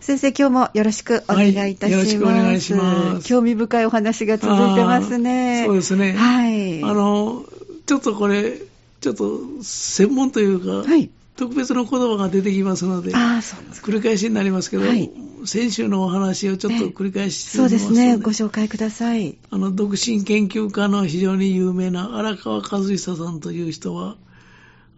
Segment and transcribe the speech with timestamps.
[0.00, 1.82] 先生、今日もよろしくお願いいたします。
[1.84, 3.28] はい、よろしくお願いします。
[3.28, 5.64] 興味深いお話が続いてますね。
[5.66, 6.12] そうですね。
[6.12, 6.82] はい。
[6.82, 7.44] あの、
[7.86, 8.60] ちょっとこれ、
[9.00, 15.10] ちょっと専門というか、はい、特別の言葉が出てきますので、あそうです繰り返しになりますけど、はい、
[15.46, 19.38] 先週のお話をちょっと繰り返してそうですね、ご紹介ください。
[19.50, 24.16] あの、独身研究家の非常に有名な荒川和久さんという人は、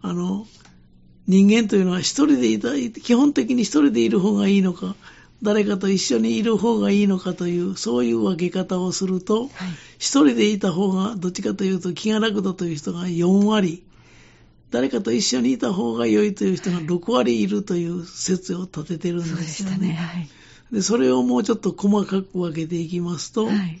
[0.01, 0.45] あの、
[1.27, 4.95] 人間というのは一人でいた、基本的に一人でいる方がいいのか、
[5.41, 9.49] 誰かと一緒にいる方がいいのかという、そういう分け方をすると、
[9.99, 13.83] 一、はい、人でいた方が、どっちかというと気が楽だという人が4割、
[14.71, 19.75] 誰かと一緒にいた方が良いという人が6割いるという説を立ててるんですよね。
[19.75, 19.93] そね。
[19.93, 20.29] はい、
[20.71, 23.79] でそれをもうちょっと細かく分けていきますと、はい、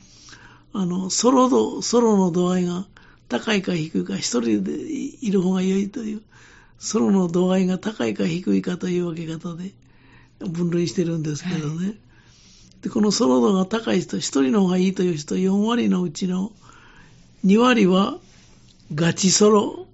[0.71, 2.85] あのソロ度、ソロの度合いが
[3.27, 6.21] 高いか低いか、一人でいる方が良いという、
[6.79, 9.71] ソロの度合いが高いか低いかという分け方で
[10.39, 11.87] 分類してるんですけどね。
[11.87, 11.97] はい、
[12.81, 16.51] でこのソロ度が高い人、一人の方がいいという人、4割のうちの
[17.45, 18.17] 2割は
[18.93, 19.87] ガチソロ、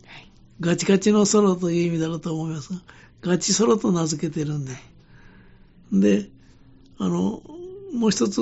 [0.59, 2.80] ガチガチのソロという意味だろうと思いますが、
[3.21, 4.81] ガチソロと名付けてるんです。
[5.91, 6.30] で、
[6.97, 7.41] あの、
[7.93, 8.41] もう一つ、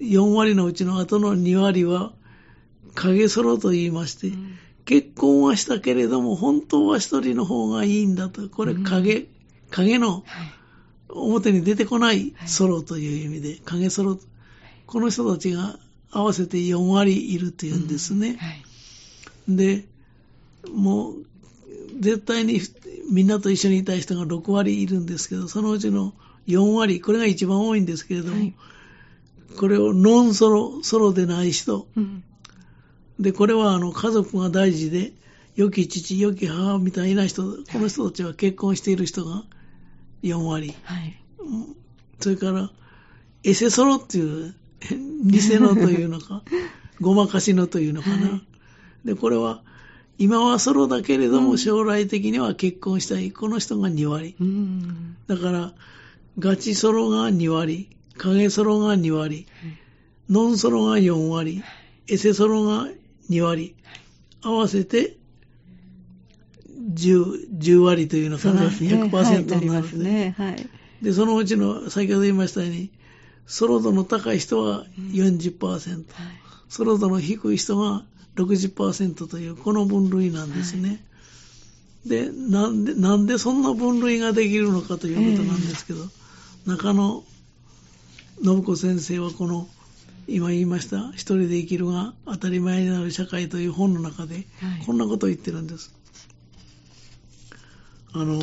[0.00, 2.12] 4割のうちの後の2割は、
[2.94, 8.48] 影ソロと言いまして、うん結婚はしたけれども、本当は一人の方がいいんだと。
[8.48, 9.26] これ影、うん、
[9.70, 10.24] 影の、
[11.08, 14.18] 表に出てこないソロという意味で、はい、影ソロ。
[14.86, 15.78] この人たちが
[16.10, 18.28] 合わせて4割いるというんですね。
[19.48, 19.54] うん。
[19.56, 19.84] はい、で、
[20.72, 21.14] もう、
[21.98, 22.60] 絶対に
[23.10, 26.14] みんなと一緒にいたい人が6割いるんですけど、そのうちの
[26.46, 28.54] 4割、これが一番多いんですけれども、はい、
[29.56, 32.22] これをノンソロ、ソロでない人、うん、
[33.18, 35.12] で、これはあの家族が大事で、
[35.56, 39.44] 良き父、良き母みたいな人、この人たちは結婚している人が
[40.22, 40.74] 4割。
[40.82, 41.18] はい。
[42.20, 42.70] それから、
[43.42, 44.54] エセソロっていう、
[45.24, 46.42] 偽のというのか、
[47.00, 48.28] ごまかしのというのかな。
[48.28, 48.36] は
[49.04, 49.62] い、で、これは、
[50.18, 53.32] 今はソロだけれども、将来的には結婚したい。
[53.32, 54.34] この人が2割。
[54.38, 55.74] うん、だから、
[56.38, 57.88] ガチソロが2割、
[58.18, 59.46] 影ソロが2割、
[60.28, 61.62] ノンソロが4割、
[62.08, 62.88] エセソロが
[63.30, 63.74] 2割、
[64.42, 65.16] 合わせて
[66.94, 70.68] 10, 10割というのかな、ね、100%になるね、はい、
[71.02, 72.90] で、そのうちの、先ほど言いましたように、
[73.46, 75.74] ソロ度の高い人は40%、うん。
[75.74, 76.06] はい、
[76.68, 78.04] ソロ度の低い人が
[78.36, 80.88] 60%という、この分類なんですね。
[80.88, 80.94] は
[82.06, 87.24] い、でなんで、なんでそんな分類ができるのかということなんですけど、えー、中野
[88.42, 89.68] 信子先生はこの
[90.28, 94.46] 今言いました、一人で生きるが当たり前になる社会という本の中で、
[94.84, 95.94] こんなことを言ってるんです。
[98.12, 98.40] あの、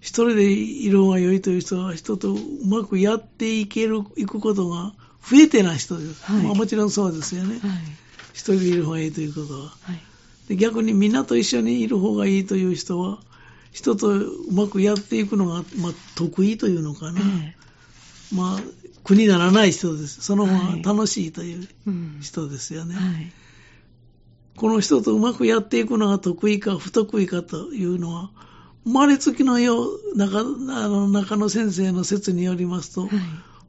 [0.00, 6.24] 一人でいる方が良いという人は、人とうまくやっていける、いくことが増えてない人です。
[6.24, 7.60] はい、まあ、もちろんそうですよね。
[7.60, 7.70] はい、
[8.32, 9.60] 一人でいる方がいいということは。
[9.82, 10.00] はい、
[10.48, 13.20] で逆にみんなと一緒にいる方がいいという人は、
[13.70, 17.20] 人とうまくやっていくのが、まあ、得意というのかな。
[18.34, 18.60] まあ、
[19.04, 20.22] 苦にならない人です。
[20.22, 21.68] その方が楽しいという
[22.20, 22.94] 人ですよね。
[22.94, 23.04] はい。
[23.04, 23.32] うんはい、
[24.56, 28.30] この人とうまくやっていくのが得意か不得意かというのは、
[28.84, 33.10] 生まれつきのよう、中あの中野先生の説によりますと、はい、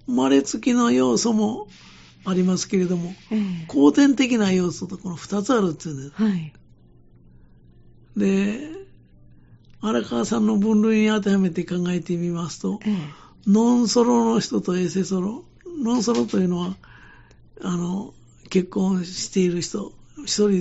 [0.08, 1.68] 生まれつきの要素も
[2.26, 6.24] ありますけれども、えー、後天的な要素とこの二つあるっていうんです。
[6.24, 6.54] はい、
[8.18, 8.72] で、
[9.82, 15.44] 荒川さんの分類に当てはめて考えてみますと、えーノンソロの人とエセソロ。
[15.82, 16.76] ノンソロというのは、
[17.62, 18.14] あの、
[18.50, 19.92] 結婚している人、
[20.26, 20.58] 一人で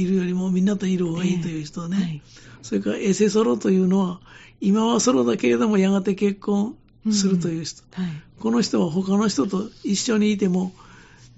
[0.00, 1.96] いるよりもみんなといる方がいいという人ね。
[1.98, 2.22] えーはい、
[2.62, 4.20] それからエセソロというのは、
[4.60, 6.76] 今はソロだけれどもやがて結婚
[7.12, 7.82] するという人。
[7.98, 10.72] うんはい、この人は他の人と一緒にいても、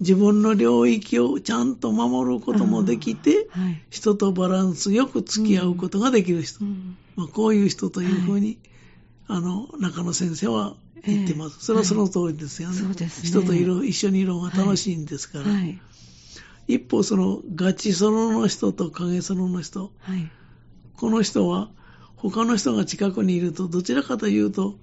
[0.01, 6.65] 自分の領域をちゃんと守ることもできて、はい、人とバランスよく付き合うことができる人。
[6.65, 8.59] うん、まあ、こういう人というふうに、
[9.29, 10.75] あの、中野先生は
[11.05, 11.57] 言ってます。
[11.59, 12.83] えー、それはその通りですよね。
[12.83, 15.45] はい、ね人といる、一緒にいる方が楽しいんですから。
[15.45, 15.79] はい、
[16.67, 19.93] 一方、その、ガチソロの人と影ソロの人。
[20.01, 20.31] はい、
[20.97, 21.71] この人は、
[22.17, 24.79] 他の人が近くにいると、どちらかというと、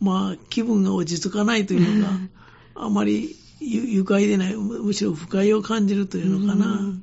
[0.00, 2.12] まあ、気分が落ち着かないというのが、
[2.74, 6.94] あまり愉快でない、むしろ不快を感じるというのかな。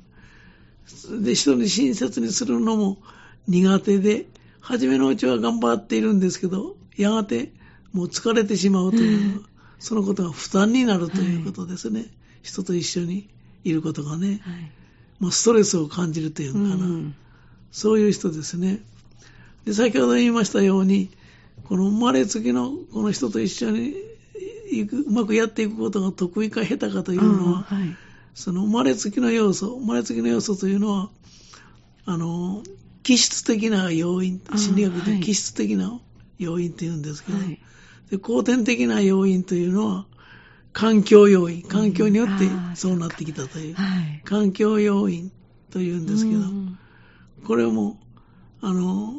[1.22, 2.98] で、人に親切にするのも
[3.46, 4.26] 苦手で、
[4.60, 7.52] 初めのうちは頑張っているんですけど、やがて
[7.92, 9.42] もう疲れてしまうという、
[9.78, 12.00] そのことが負担になるということですね。
[12.00, 12.10] はい、
[12.42, 13.28] 人と一緒に
[13.64, 14.40] いることがね。
[14.42, 14.70] はい、
[15.18, 17.14] まあ、ストレスを感じるというのかな、うん、
[17.72, 18.80] そういう人ですね。
[19.64, 21.10] で、先ほど言いましたように、
[21.64, 23.94] この生まれつきのこの人と一緒に
[25.06, 27.96] うまくやっていくことが得意か下手かというのは、はい、
[28.34, 31.10] その生まれつきの要素、生まれつきの要素というのは、
[32.06, 32.62] あの、
[33.02, 36.00] 気質的な要因、心理学で気質的な
[36.40, 37.60] 要因って言うんですけど、はい、
[38.10, 40.06] で後天的な要因というのは、
[40.72, 45.32] 環境要因、環境によってそうなってきたという、はい、環境要因
[45.70, 46.42] というんですけど、
[47.46, 47.98] これも、
[48.60, 49.12] あの、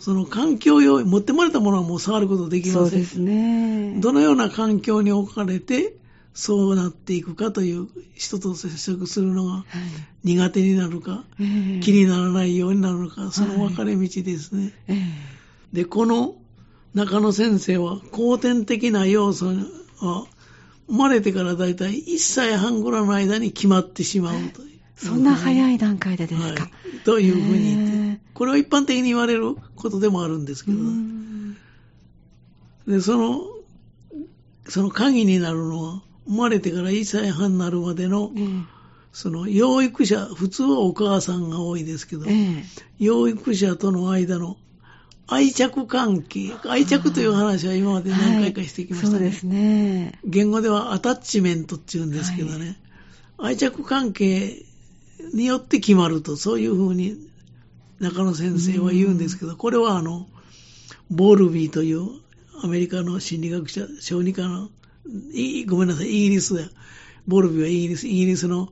[0.00, 2.90] その環境要因、持ってまれたものはもう触ることできません。
[2.90, 3.98] そうですね。
[4.00, 5.96] どのような環境に置かれて、
[6.34, 9.64] そうなっていくかという人と接触するのが
[10.22, 14.74] 苦手になるか、はい、気にならないようになるのか、その分かれ道ですね。
[14.86, 14.98] はい、
[15.72, 16.36] で、この
[16.96, 19.48] 中野先生は後天的な要素
[19.98, 20.24] は
[20.86, 24.80] 生まれてからだいたい1歳半ぐらいの間に決まってしまうという。
[24.96, 26.62] そんな早い段階でですか。
[26.62, 30.78] はい、というふうに言って、これは一般的に言われることでもあるんですけど、
[32.90, 33.42] で、その、
[34.66, 38.32] その鍵になるのは、生まれてから1歳半になるまでの、
[39.12, 42.24] その養育者、普通はお母さんが多いですけど、
[42.98, 44.56] 養育者との間の
[45.28, 49.12] 愛着関係、愛着という話は今まで何回かしてきましたね。
[49.14, 50.20] はい、そうですね。
[50.24, 52.78] 言語ではアタッチメントって言うんですけどね、
[53.36, 54.64] はい、愛着関係
[55.34, 57.16] によって決まると、そういうふうに
[57.98, 60.28] 中野先生は言うんですけど、これはあの、
[61.10, 62.08] ボールビーという
[62.62, 64.70] アメリカの心理学者、小児科の、
[65.66, 66.62] ごめんなさい、イギリスだ。
[67.26, 68.68] ボールビーはイギリス、イギリスの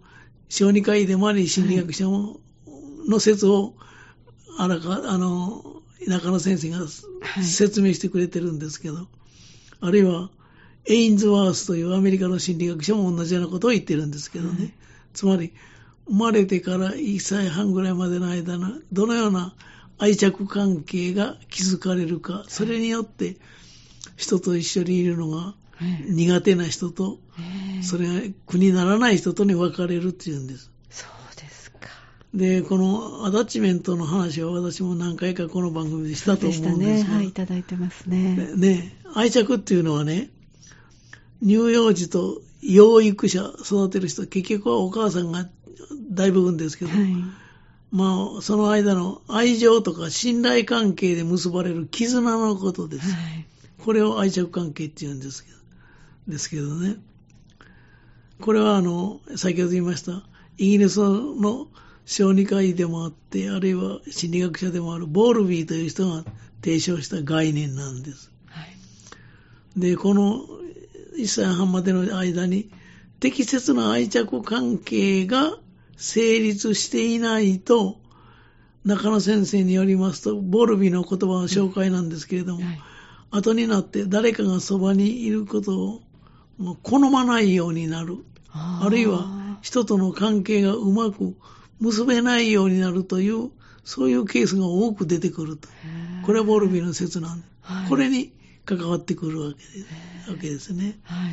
[0.48, 2.38] 小児科医でもあり、心理学者も、
[3.08, 3.74] の説を、
[4.56, 5.73] あらか、あの、
[6.06, 6.78] 中野先生が
[7.42, 9.06] 説明してくれてるんですけど、はい、
[9.80, 10.30] あるいは、
[10.86, 14.58] エインズワースというアメリカの心理学者も同じようなことを言ってるんですけどね。
[14.58, 14.72] はい、
[15.14, 15.52] つまり、
[16.06, 19.54] 生まれてから1歳半ぐらいまでの間のどのような
[19.98, 23.36] 愛着関係が築かれるか、それによって
[24.16, 25.54] 人と一緒にいるのが
[26.08, 27.18] 苦手な人と、
[27.82, 30.70] それが苦にならない人とに分かれるっていうんです。
[32.34, 37.10] でこのアタッチメントの話は私も何回かこの番組でしたと思うんですが。
[37.10, 37.16] ね。
[37.16, 38.50] はい、いただいてますね。
[38.56, 40.30] ね、愛着っていうのはね、
[41.40, 45.48] 乳幼児と養育者育てる人、結局はお母さんが
[46.10, 47.14] 大部分ですけど、はい、
[47.92, 53.12] まあ、その間の愛情とか信頼関係で結ばれる絆のことです。
[53.12, 53.46] はい、
[53.78, 55.58] これを愛着関係って言うんですけど、
[56.26, 56.96] ですけどね。
[58.40, 60.24] これはあの、先ほど言いました、
[60.58, 61.68] イギリスの
[62.06, 66.24] 小児科医でもあって、あるいは心理学者でもあるボールビーという人が
[66.62, 68.30] 提唱した概念なんです。
[68.46, 70.40] はい、で、この
[71.18, 72.70] 1歳半までの間に
[73.20, 75.58] 適切な愛着関係が
[75.96, 78.00] 成立していないと、
[78.84, 82.80] 中野先生によりますと、ボルビの言葉の紹介なんですけれども、はい、
[83.30, 86.02] 後になって誰かがそばにいることを
[86.82, 88.18] 好まないようになる。
[88.52, 91.34] あるいは人との関係がうまく
[91.80, 93.50] 結べないようになるという、
[93.84, 95.68] そういうケースが多く出てくると。
[96.24, 97.40] これはボルビの説なん。
[97.40, 98.32] で、はい、これに
[98.64, 100.98] 関わってくるわけですわけですね。
[101.02, 101.30] は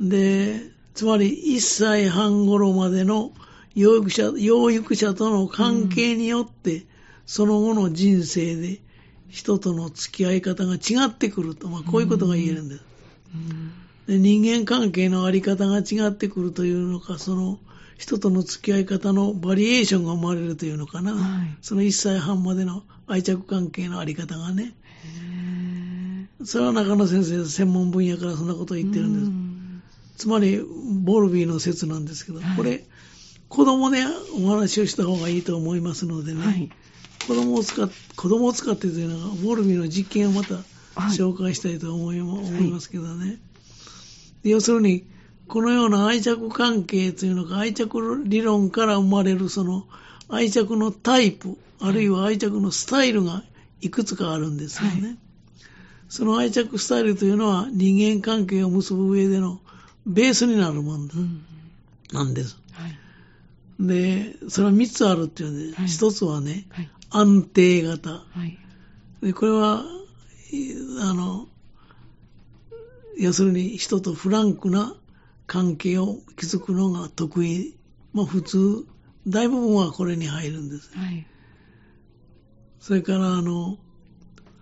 [0.00, 0.60] い、で、
[0.94, 3.32] つまり1歳半頃までの
[3.74, 6.86] 養育者養育者との関係によって、うん、
[7.26, 8.80] その後の人生で
[9.28, 12.84] 人との付き合い方が違ってくると、まあ、こういうことが言えるんです。
[13.34, 13.72] うん、
[14.06, 17.58] で人間関係のあり方が違ってくるというのか、その
[17.96, 24.74] 人との付き合い方のバリエーションが生まれるというのかな、はい、その1歳半までの愛着関係のあり方がね。
[26.44, 29.26] それは中野先生、専門分野からそんなことを言ってるんです。
[29.26, 29.82] うん。
[30.16, 30.60] つまり、
[31.02, 32.84] ボルビーの説なんですけど、はい、これ、
[33.48, 33.98] 子供で
[34.34, 36.70] お話をした方がいいと思いますのでね、はい、
[37.26, 40.56] 子供を使っ子供を使ってというのが、ボルビーの実験をまた
[41.10, 43.38] 紹介したいと思い,、思いますけどね。
[44.42, 45.04] 要するに、
[45.48, 49.86] このような愛着関係というのが愛着理論から生まれるその
[50.28, 53.44] 愛着のタイプ、あるいは愛着のスタイルが
[53.80, 55.08] いくつかあるんですよね。
[55.08, 55.18] はい、
[56.08, 59.60] その愛着スタイルというのは人間関係を結ぶ上での
[60.04, 61.08] ベースになるもん
[62.12, 62.58] なんです。
[62.72, 68.10] はい、で、それは3つあるっていうんで、はい、1つはね、はい、安定型。
[68.10, 68.58] はい、
[69.22, 69.84] でこれは、
[71.00, 71.46] あの、
[73.18, 74.94] 要するに人とフランクな
[75.46, 77.76] 関係を築くのが得意。
[78.12, 78.86] まあ普通、
[79.26, 80.96] 大部分はこれに入るんです。
[80.96, 81.26] はい、
[82.80, 83.78] それから、あの、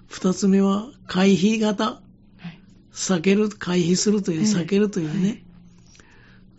[0.08, 2.00] 二つ目は回避型。
[2.94, 5.44] 避ける、回避するという、避けるというね、はい、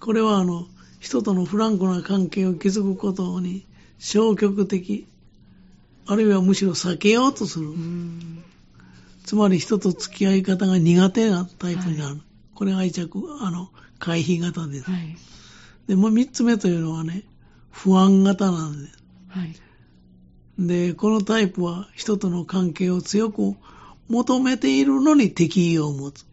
[0.01, 0.67] これはあの、
[0.99, 3.65] 人とのフランクな関係を築くことに
[3.99, 5.07] 消極的、
[6.05, 7.69] あるいはむしろ避けようとする。
[9.23, 12.15] つまり人と付き合い方が苦手なタイプになる。
[12.15, 14.89] はい、これ愛着、あの、回避型です。
[14.89, 15.17] はい、
[15.87, 17.23] で、もう三つ目というのはね、
[17.71, 18.97] 不安型なんです。
[19.29, 19.55] はい、
[20.59, 23.55] で、このタイプは人との関係を強く
[24.07, 26.25] 求めているのに敵意を持つ。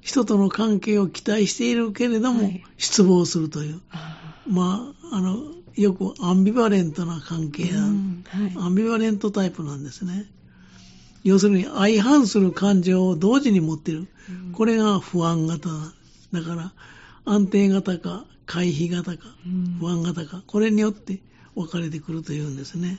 [0.00, 3.80] 人との関係を期待しているけれども、失望するという。
[4.46, 5.36] まあ、あの、
[5.74, 10.26] よくアンビバレントな関係な、うんはい、アンビバレントタイプなんですね。
[11.28, 14.06] 要するに相反する感情を同時に持っている。
[14.46, 15.68] うん、これが不安型
[16.32, 16.42] だ。
[16.42, 16.72] から、
[17.24, 19.28] 安定型か回避型か、
[19.78, 21.20] 不安型か、これによって
[21.54, 22.98] 分かれてくるというんですね。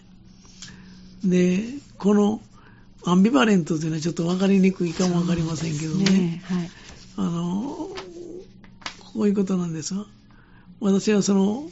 [1.24, 1.64] で、
[1.98, 2.40] この
[3.04, 6.06] アンビバレントというのはちょっと分かりにくいかも分かりませんけどね。
[6.06, 6.72] ねはい、
[7.18, 7.90] あの、
[9.14, 10.06] こういうことなんですが、
[10.80, 11.70] 私はその、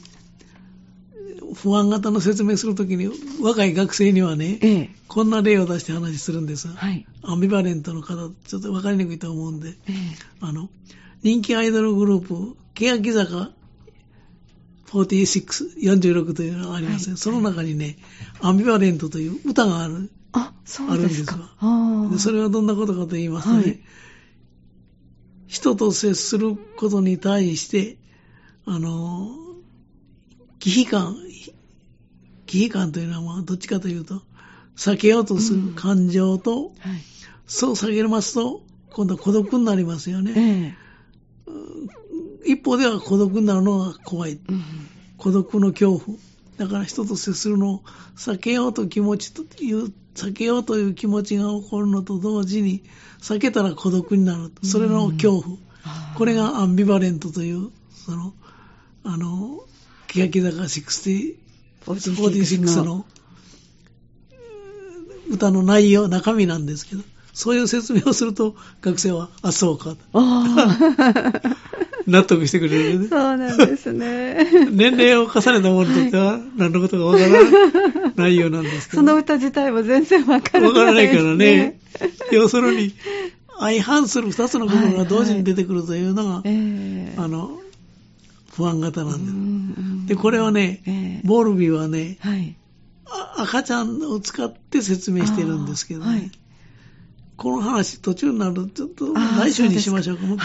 [1.64, 3.10] 不安型の説明するときに、
[3.42, 6.68] 若い学生にはね、ええ、こんな例を出して話するんです。
[6.68, 9.94] はい、アンビバレントの方、ちょっと分かりにくいと思うんで、え、
[10.42, 10.70] あの、
[11.24, 13.52] 人気アイドルグループ、欅坂
[14.92, 17.98] 46、46というのがあります、はい、その中にね、
[18.42, 20.10] アンビバレントという歌がある。
[20.34, 21.56] あ、そうですか。
[21.60, 23.80] あでそれはどんなことかと言いますとね、はい、
[25.48, 27.98] 人と接することに対して、
[28.66, 29.47] あの、
[30.60, 31.18] 忌避感、
[32.46, 34.22] 忌避感というのは、まあ、どっちかというと、
[34.76, 36.74] 避けようとする感情と、うんはい、
[37.46, 38.62] そう避けますと、
[38.92, 40.76] 今度は孤独になりますよね。
[41.48, 44.34] えー、一方では孤独になるのが怖い。
[44.34, 44.64] うん、
[45.18, 46.18] 孤独の恐怖。
[46.58, 47.82] だから人と接するのを
[48.16, 52.84] 避けようと気持ちという、避けようという気持ちが起こるのと同時に、
[53.20, 54.52] 避けたら孤独になる。
[54.64, 55.48] それの恐怖。
[55.48, 55.60] うん、
[56.16, 58.34] これがアンビバレントという、その、
[59.04, 59.60] あの、
[60.08, 63.06] 欅坂46の
[65.30, 69.96] 歌の内容、中身なんですけど、そういう説明をすると、学生は、あ、そうか。
[72.08, 73.08] 納得してくれる、ね。
[73.10, 74.48] そうなんですね。
[74.72, 77.42] 年齢を重ねたものにとっては、何のことかわからない
[78.16, 79.02] 内容なんですけど。
[79.02, 80.68] その歌自体も全然わからない、ね。
[80.68, 81.80] わからないからね。
[82.32, 82.94] 要するに、
[83.60, 86.58] 相反する二つの部分が同時に出てくるというのが、はいはい、
[87.18, 87.60] あの、
[88.58, 90.08] 不安型なんです。
[90.08, 92.58] で、これはね、えー、ボルビーはね、はい、
[93.38, 96.32] 赤ちゃんを使って説明してるんですけどね、はい、
[97.36, 100.26] この話途中になると、ちょっと来週にしましょうか。
[100.26, 100.38] もう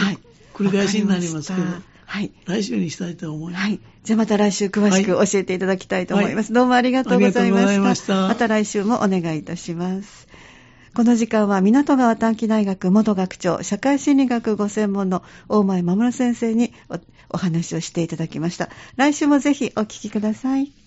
[0.54, 1.66] 繰り返しになりますけど。
[2.04, 2.30] はい。
[2.44, 3.62] 来週にしたいと思います。
[3.62, 3.80] はい。
[4.04, 6.52] じゃあまた来週詳しく教えていただきたいと思います。
[6.52, 7.80] はい、どうもありがとうございました。
[7.80, 10.28] ましたまた来週もお願いいたします。
[10.94, 16.74] この時間は港川短期大学元学長、社会心理学ご専門の大前守先生に
[17.32, 18.70] お話をしていただきました。
[18.96, 20.81] 来週もぜひお聞きください。